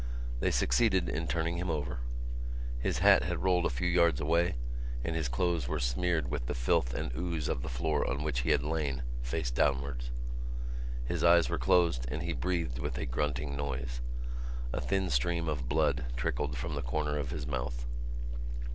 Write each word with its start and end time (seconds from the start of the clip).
They 0.39 0.49
succeeded 0.49 1.07
in 1.09 1.27
turning 1.27 1.57
him 1.57 1.69
over. 1.69 1.99
His 2.79 2.97
hat 3.05 3.21
had 3.21 3.43
rolled 3.43 3.67
a 3.67 3.69
few 3.69 3.85
yards 3.87 4.19
away 4.19 4.55
and 5.03 5.15
his 5.15 5.27
clothes 5.27 5.67
were 5.67 5.79
smeared 5.79 6.31
with 6.31 6.47
the 6.47 6.55
filth 6.55 6.95
and 6.95 7.15
ooze 7.15 7.47
of 7.47 7.61
the 7.61 7.69
floor 7.69 8.09
on 8.09 8.23
which 8.23 8.39
he 8.39 8.49
had 8.49 8.63
lain, 8.63 9.03
face 9.21 9.51
downwards. 9.51 10.09
His 11.05 11.23
eyes 11.23 11.49
were 11.51 11.59
closed 11.59 12.07
and 12.09 12.23
he 12.23 12.33
breathed 12.33 12.79
with 12.79 12.97
a 12.97 13.05
grunting 13.05 13.55
noise. 13.55 14.01
A 14.73 14.81
thin 14.81 15.11
stream 15.11 15.47
of 15.47 15.69
blood 15.69 16.05
trickled 16.15 16.57
from 16.57 16.73
the 16.73 16.81
corner 16.81 17.19
of 17.19 17.29
his 17.29 17.45
mouth. 17.45 17.85